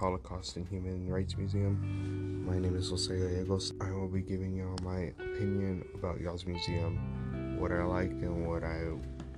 Holocaust 0.00 0.56
and 0.56 0.66
Human 0.66 1.10
Rights 1.10 1.36
Museum. 1.36 2.46
My 2.46 2.58
name 2.58 2.74
is 2.74 2.88
Jose 2.88 3.14
Gallegos. 3.14 3.74
I 3.82 3.90
will 3.90 4.08
be 4.08 4.22
giving 4.22 4.56
y'all 4.56 4.78
my 4.82 5.12
opinion 5.20 5.84
about 5.94 6.22
y'all's 6.22 6.46
museum, 6.46 7.60
what 7.60 7.70
I 7.70 7.84
liked 7.84 8.14
and 8.22 8.46
what 8.46 8.64
I 8.64 8.80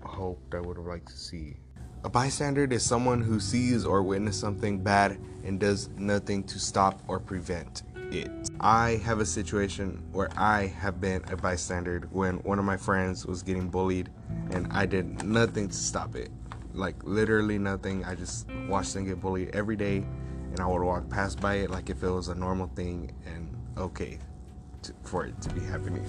hoped 0.07 0.55
I 0.55 0.61
would 0.61 0.77
have 0.77 0.87
liked 0.87 1.09
to 1.09 1.19
see. 1.19 1.57
A 2.05 2.09
bystander 2.09 2.63
is 2.71 2.85
someone 2.85 3.21
who 3.21 3.41
sees 3.41 3.85
or 3.85 4.05
witnesses 4.05 4.41
something 4.41 4.81
bad 4.81 5.19
and 5.43 5.59
does 5.59 5.89
nothing 5.97 6.45
to 6.45 6.61
stop 6.61 7.03
or 7.09 7.19
prevent 7.19 7.83
it. 8.13 8.31
I 8.61 9.01
have 9.05 9.19
a 9.19 9.27
situation 9.27 10.01
where 10.13 10.31
I 10.37 10.69
have 10.69 11.01
been 11.01 11.25
a 11.29 11.37
bystander 11.37 12.09
when 12.13 12.37
one 12.45 12.61
of 12.61 12.65
my 12.65 12.77
friends 12.77 13.27
was 13.27 13.43
getting 13.43 13.69
bullied 13.69 14.11
and 14.53 14.73
I 14.73 14.87
did 14.87 15.25
nothing 15.25 15.71
to 15.71 15.77
stop 15.77 16.15
it. 16.15 16.31
Like 16.73 17.03
literally 17.03 17.59
nothing. 17.59 18.05
I 18.05 18.15
just 18.15 18.49
watched 18.69 18.95
them 18.95 19.07
get 19.07 19.21
bullied 19.21 19.51
every 19.57 19.75
day 19.75 20.05
and 20.53 20.61
I 20.61 20.67
would 20.67 20.83
walk 20.83 21.09
past 21.09 21.41
by 21.41 21.57
it 21.57 21.71
like 21.71 21.89
if 21.89 22.03
it 22.03 22.11
was 22.11 22.29
a 22.29 22.35
normal 22.35 22.69
thing 22.77 23.11
and 23.27 23.57
okay 23.79 24.19
to, 24.83 24.93
for 25.03 25.25
it 25.25 25.41
to 25.41 25.49
be 25.51 25.61
happening. 25.61 26.05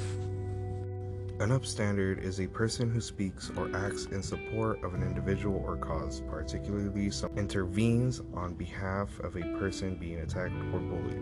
An 1.40 1.50
upstander 1.50 2.22
is 2.22 2.40
a 2.40 2.48
person 2.48 2.92
who 2.92 3.02
speaks 3.02 3.52
or 3.58 3.74
acts 3.76 4.06
in 4.06 4.22
support 4.22 4.84
of 4.84 4.94
an 4.94 5.02
individual 5.02 5.64
or 5.66 5.78
cause, 5.78 6.22
particularly 6.30 7.10
some 7.10 7.36
intervenes 7.38 8.22
on 8.34 8.54
behalf 8.54 9.18
of 9.20 9.36
a 9.36 9.42
person 9.58 9.96
being 9.96 10.20
attacked 10.20 10.54
or 10.74 10.80
bullied. 10.80 11.22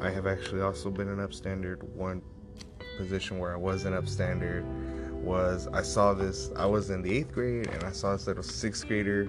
I 0.00 0.10
have 0.10 0.26
actually 0.26 0.62
also 0.62 0.90
been 0.90 1.08
an 1.08 1.18
upstander. 1.18 1.82
One 1.94 2.22
position 2.96 3.38
where 3.38 3.52
I 3.52 3.56
was 3.56 3.84
an 3.84 3.92
upstander 3.92 4.64
was 5.22 5.68
I 5.72 5.82
saw 5.82 6.14
this, 6.14 6.50
I 6.56 6.66
was 6.66 6.90
in 6.90 7.02
the 7.02 7.16
eighth 7.16 7.32
grade 7.32 7.68
and 7.68 7.84
I 7.84 7.92
saw 7.92 8.12
this 8.12 8.26
little 8.26 8.42
sixth 8.42 8.86
grader 8.86 9.28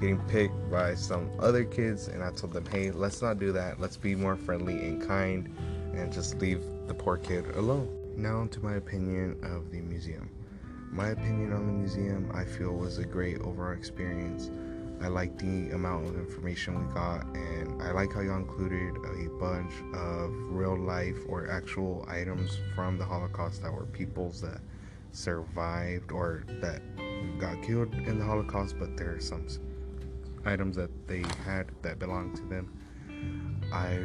getting 0.00 0.20
picked 0.28 0.70
by 0.70 0.94
some 0.94 1.30
other 1.38 1.64
kids, 1.64 2.08
and 2.08 2.22
I 2.22 2.30
told 2.30 2.52
them, 2.52 2.66
hey, 2.66 2.90
let's 2.90 3.22
not 3.22 3.38
do 3.38 3.52
that. 3.52 3.80
Let's 3.80 3.96
be 3.96 4.14
more 4.14 4.36
friendly 4.36 4.74
and 4.86 5.06
kind 5.06 5.54
and 5.94 6.12
just 6.12 6.40
leave 6.40 6.62
the 6.86 6.94
poor 6.94 7.16
kid 7.16 7.46
alone. 7.56 7.88
Now, 8.16 8.46
to 8.50 8.60
my 8.60 8.74
opinion 8.74 9.38
of 9.42 9.70
the 9.70 9.80
museum. 9.80 10.30
My 10.90 11.08
opinion 11.08 11.52
on 11.52 11.66
the 11.66 11.72
museum, 11.72 12.30
I 12.32 12.44
feel, 12.44 12.72
was 12.72 12.98
a 12.98 13.04
great 13.04 13.40
overall 13.40 13.76
experience. 13.76 14.50
I 15.00 15.08
like 15.08 15.36
the 15.38 15.70
amount 15.72 16.08
of 16.08 16.16
information 16.16 16.86
we 16.86 16.94
got, 16.94 17.24
and 17.34 17.82
I 17.82 17.90
like 17.90 18.12
how 18.12 18.20
y'all 18.20 18.36
included 18.36 18.96
a 18.96 19.28
bunch 19.40 19.72
of 19.94 20.32
real 20.50 20.78
life 20.78 21.16
or 21.28 21.50
actual 21.50 22.04
items 22.08 22.58
from 22.74 22.96
the 22.96 23.04
Holocaust 23.04 23.62
that 23.62 23.72
were 23.72 23.86
peoples 23.86 24.40
that 24.42 24.60
survived 25.14 26.12
or 26.12 26.44
that 26.60 26.82
got 27.38 27.62
killed 27.62 27.94
in 27.94 28.18
the 28.18 28.24
Holocaust, 28.24 28.76
but 28.78 28.96
there 28.96 29.14
are 29.14 29.20
some 29.20 29.46
items 30.44 30.76
that 30.76 30.90
they 31.06 31.22
had 31.44 31.70
that 31.82 31.98
belonged 31.98 32.36
to 32.36 32.42
them. 32.42 32.70
I 33.72 33.98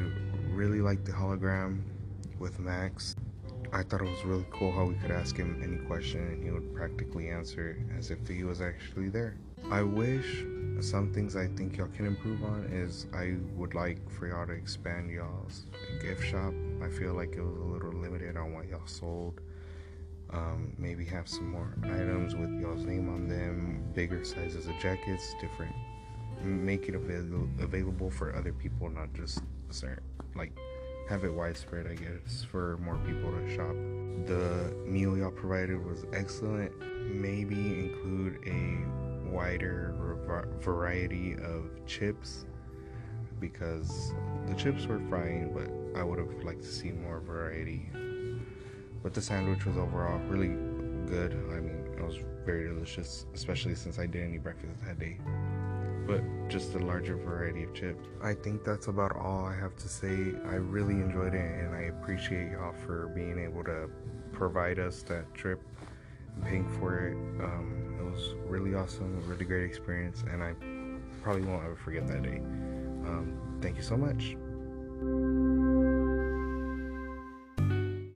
really 0.53 0.81
liked 0.81 1.05
the 1.05 1.11
hologram 1.11 1.81
with 2.39 2.59
Max. 2.59 3.15
I 3.71 3.83
thought 3.83 4.02
it 4.02 4.09
was 4.09 4.25
really 4.25 4.45
cool 4.49 4.71
how 4.71 4.85
we 4.85 4.95
could 4.95 5.11
ask 5.11 5.35
him 5.37 5.61
any 5.63 5.77
question 5.85 6.21
and 6.21 6.43
he 6.43 6.49
would 6.49 6.73
practically 6.73 7.30
answer 7.30 7.77
as 7.97 8.09
if 8.09 8.27
he 8.27 8.43
was 8.43 8.61
actually 8.61 9.09
there. 9.09 9.37
I 9.69 9.83
wish 9.83 10.45
some 10.81 11.13
things 11.13 11.35
I 11.35 11.47
think 11.47 11.77
y'all 11.77 11.89
can 11.95 12.07
improve 12.07 12.43
on 12.43 12.69
is 12.71 13.05
I 13.13 13.35
would 13.55 13.75
like 13.75 14.09
for 14.09 14.27
y'all 14.27 14.47
to 14.47 14.53
expand 14.53 15.11
y'all's 15.11 15.65
gift 16.02 16.25
shop. 16.25 16.53
I 16.81 16.87
feel 16.87 17.13
like 17.13 17.35
it 17.35 17.41
was 17.41 17.57
a 17.57 17.63
little 17.63 17.91
limited 17.91 18.37
on 18.37 18.53
what 18.53 18.67
y'all 18.67 18.81
sold. 18.85 19.41
Um, 20.31 20.73
maybe 20.77 21.05
have 21.05 21.27
some 21.27 21.49
more 21.49 21.73
items 21.83 22.35
with 22.35 22.52
y'all's 22.61 22.85
name 22.85 23.09
on 23.09 23.27
them, 23.27 23.83
bigger 23.95 24.23
sizes 24.23 24.67
of 24.67 24.77
jackets, 24.80 25.33
different. 25.41 25.73
Make 26.44 26.88
it 26.88 26.95
avail- 26.95 27.49
available 27.59 28.11
for 28.11 28.36
other 28.36 28.54
people, 28.54 28.89
not 28.89 29.11
just 29.14 29.42
certain. 29.71 30.04
Like 30.36 30.54
have 31.09 31.23
it 31.23 31.33
widespread, 31.33 31.87
I 31.87 31.95
guess, 31.95 32.43
for 32.43 32.77
more 32.77 32.98
people 32.98 33.31
to 33.31 33.55
shop. 33.55 33.76
The 34.27 34.71
meal 34.86 35.17
y'all 35.17 35.31
provided 35.31 35.83
was 35.83 36.05
excellent. 36.14 36.71
Maybe 37.11 37.55
include 37.55 38.39
a 38.45 39.30
wider 39.31 39.95
variety 40.61 41.33
of 41.33 41.71
chips 41.87 42.45
because 43.39 44.14
the 44.48 44.54
chips 44.54 44.86
were 44.86 44.99
fine, 45.09 45.52
but 45.54 45.99
I 45.99 46.04
would 46.04 46.20
have 46.20 46.43
liked 46.43 46.61
to 46.61 46.67
see 46.67 46.92
more 46.92 47.20
variety. 47.20 47.89
But 49.02 49.14
the 49.14 49.21
sandwich 49.21 49.65
was 49.65 49.77
overall 49.77 50.20
really 50.27 50.49
good. 51.10 51.33
I 51.52 51.60
mean, 51.60 51.93
it 51.98 52.04
was 52.04 52.17
very 52.45 52.67
delicious, 52.67 53.26
especially 53.33 53.76
since 53.76 53.99
I 53.99 54.05
didn't 54.05 54.36
eat 54.36 54.43
breakfast 54.43 54.73
that 54.86 54.99
day. 54.99 55.17
But 56.05 56.21
just 56.49 56.73
a 56.76 56.80
larger 56.80 57.15
variety 57.15 57.64
of 57.64 57.73
chips. 57.73 58.08
I 58.23 58.33
think 58.33 58.64
that's 58.64 58.87
about 58.87 59.15
all 59.15 59.45
I 59.45 59.55
have 59.55 59.76
to 59.77 59.87
say. 59.87 60.33
I 60.45 60.55
really 60.55 60.95
enjoyed 60.95 61.36
it, 61.36 61.52
and 61.61 61.76
I 61.76 61.82
appreciate 61.83 62.52
y'all 62.52 62.73
for 62.86 63.08
being 63.08 63.39
able 63.39 63.64
to 63.65 63.89
provide 64.32 64.80
us 64.80 65.04
that 65.04 65.31
trip 65.33 65.61
and 66.36 66.43
paying 66.43 66.67
for 66.80 67.08
it. 67.08 67.14
Um, 67.43 67.95
it 67.99 68.04
was 68.04 68.33
really 68.48 68.73
awesome, 68.73 69.23
really 69.27 69.45
great 69.45 69.66
experience, 69.66 70.23
and 70.31 70.43
I 70.43 70.54
probably 71.21 71.43
won't 71.43 71.64
ever 71.64 71.76
forget 71.76 72.08
that 72.08 72.23
day. 72.23 72.37
Um, 73.05 73.60
thank 73.61 73.77
you 73.77 73.83
so 73.83 73.95
much. 73.95 74.36